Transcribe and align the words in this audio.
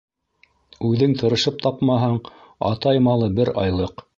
Үҙең 0.87 1.13
тырышып 1.19 1.61
тапмаһаң, 1.67 2.17
атай 2.73 3.05
малы 3.11 3.33
бер 3.41 3.57
айлыҡ 3.67 4.05